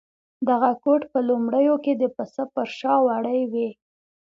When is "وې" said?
3.51-3.69